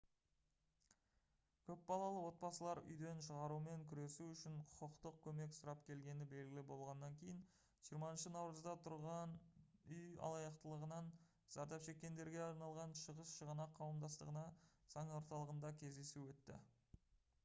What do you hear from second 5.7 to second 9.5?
келгені белгілі болғаннан кейін 20 наурызда тұрғын